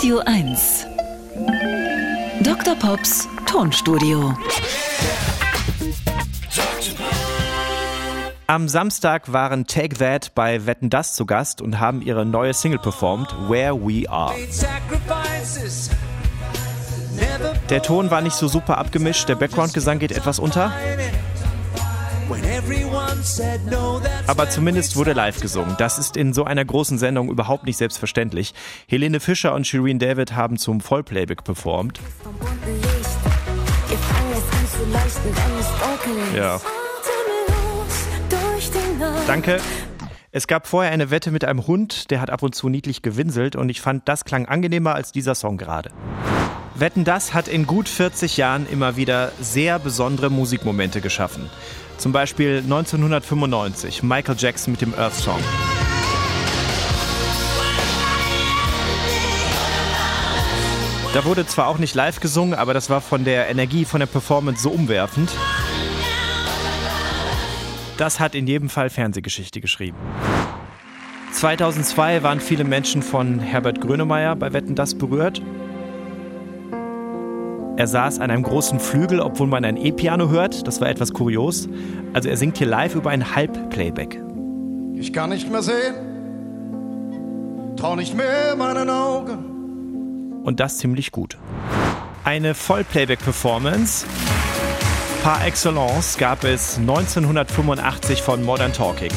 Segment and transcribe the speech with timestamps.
[0.00, 0.86] Radio 1.
[2.42, 2.74] Dr.
[2.74, 4.34] Pops Tonstudio.
[8.46, 12.78] Am Samstag waren Take That bei Wetten Das zu Gast und haben ihre neue Single
[12.78, 14.32] performt, Where We Are.
[17.68, 20.72] Der Ton war nicht so super abgemischt, der Background-Gesang geht etwas unter.
[24.26, 25.74] Aber zumindest wurde live gesungen.
[25.78, 28.54] Das ist in so einer großen Sendung überhaupt nicht selbstverständlich.
[28.88, 32.00] Helene Fischer und Shireen David haben zum Vollplayback performt.
[36.36, 36.60] Ja.
[39.26, 39.60] Danke.
[40.32, 43.56] Es gab vorher eine Wette mit einem Hund, der hat ab und zu niedlich gewinselt
[43.56, 45.90] und ich fand, das klang angenehmer als dieser Song gerade.
[46.80, 51.50] Wetten das hat in gut 40 Jahren immer wieder sehr besondere Musikmomente geschaffen.
[51.98, 55.38] Zum Beispiel 1995 Michael Jackson mit dem Earth Song.
[61.12, 64.06] Da wurde zwar auch nicht live gesungen, aber das war von der Energie, von der
[64.06, 65.30] Performance so umwerfend.
[67.98, 69.98] Das hat in jedem Fall Fernsehgeschichte geschrieben.
[71.32, 75.42] 2002 waren viele Menschen von Herbert Grönemeyer bei Wetten das berührt.
[77.80, 80.66] Er saß an einem großen Flügel, obwohl man ein E-Piano hört.
[80.66, 81.66] Das war etwas kurios.
[82.12, 84.22] Also er singt hier live über ein Halbplayback.
[84.96, 85.94] Ich kann nicht mehr sehen,
[87.78, 90.42] trau nicht mehr meinen Augen.
[90.44, 91.38] Und das ziemlich gut.
[92.22, 94.04] Eine Vollplayback-Performance
[95.22, 99.12] par excellence gab es 1985 von Modern Talking.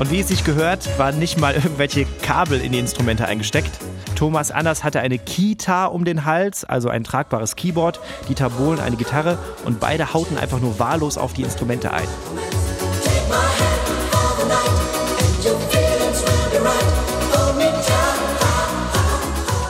[0.00, 3.70] Und wie es sich gehört, waren nicht mal irgendwelche Kabel in die Instrumente eingesteckt.
[4.14, 8.96] Thomas Anders hatte eine Kita um den Hals, also ein tragbares Keyboard, Dieter Bohlen eine
[8.96, 12.06] Gitarre und beide hauten einfach nur wahllos auf die Instrumente ein.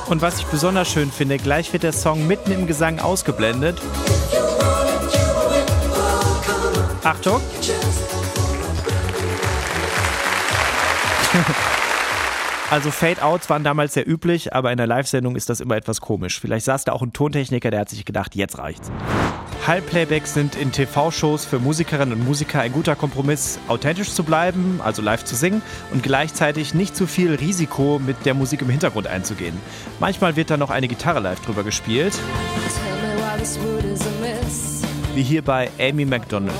[0.06, 3.80] Und was ich besonders schön finde, gleich wird der Song mitten im Gesang ausgeblendet.
[7.02, 7.40] Achtung!
[12.74, 16.40] Also Fade-Outs waren damals sehr üblich, aber in der Live-Sendung ist das immer etwas komisch.
[16.40, 18.90] Vielleicht saß da auch ein Tontechniker, der hat sich gedacht, jetzt reicht's.
[19.64, 25.02] Halbplaybacks sind in TV-Shows für Musikerinnen und Musiker ein guter Kompromiss, authentisch zu bleiben, also
[25.02, 29.56] live zu singen und gleichzeitig nicht zu viel Risiko mit der Musik im Hintergrund einzugehen.
[30.00, 32.18] Manchmal wird da noch eine Gitarre live drüber gespielt.
[35.14, 36.56] Wie hier bei Amy McDonald.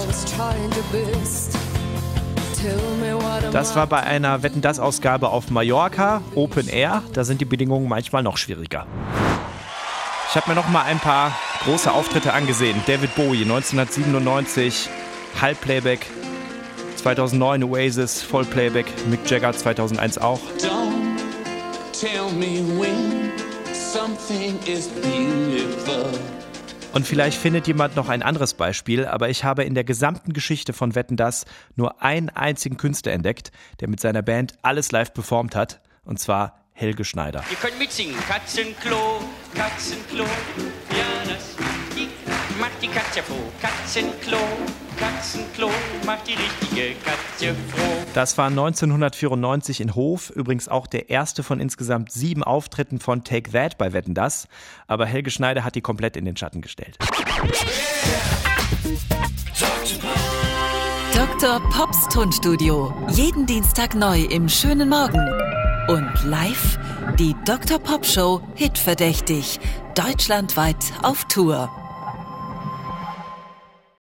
[3.53, 7.03] Das war bei einer Wetten das Ausgabe auf Mallorca, Open Air.
[7.13, 8.87] Da sind die Bedingungen manchmal noch schwieriger.
[10.29, 11.33] Ich habe mir noch mal ein paar
[11.65, 12.81] große Auftritte angesehen.
[12.87, 14.89] David Bowie 1997,
[15.41, 16.07] Halbplayback.
[16.97, 18.87] 2009 Oasis, Vollplayback.
[19.09, 20.41] Mick Jagger 2001 auch.
[20.59, 21.19] Don't
[21.93, 23.31] tell me when
[23.73, 26.11] something is beautiful.
[26.95, 30.73] Und vielleicht findet jemand noch ein anderes Beispiel, aber ich habe in der gesamten Geschichte
[30.73, 31.45] von Wetten das
[31.75, 33.51] nur einen einzigen Künstler entdeckt,
[33.81, 37.43] der mit seiner Band alles live performt hat, und zwar Helge Schneider.
[37.51, 38.15] Ihr könnt mitsingen.
[38.29, 39.21] Katzenklo,
[39.57, 41.57] Katzenklo, ja, das
[42.61, 43.53] macht die Katze froh.
[43.61, 44.39] Katzenklo,
[44.97, 45.71] Katzenklo,
[46.05, 48.05] macht die richtige Katze froh.
[48.15, 53.51] Das war 1994 in Hof, übrigens auch der erste von insgesamt sieben Auftritten von Take
[53.53, 54.49] That bei Wetten Das.
[54.87, 56.99] Aber Helge Schneider hat die komplett in den Schatten gestellt.
[61.15, 61.61] Dr.
[61.71, 62.93] Pops Tonstudio.
[63.11, 65.21] Jeden Dienstag neu im schönen Morgen.
[65.89, 66.79] Und live
[67.19, 67.79] die Dr.
[67.79, 69.61] Pop Show Hitverdächtig.
[69.95, 71.84] Deutschlandweit auf Tour.